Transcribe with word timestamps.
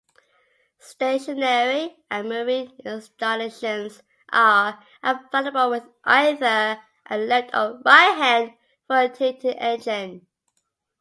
Stationary 0.79 1.95
and 2.09 2.27
marine 2.27 2.75
installations 2.83 4.01
are 4.29 4.83
available 5.03 5.69
with 5.69 5.83
either 6.05 6.81
a 7.07 7.17
left 7.19 7.51
or 7.53 7.79
right-hand 7.85 8.53
rotating 8.89 9.51
engine. 9.59 10.25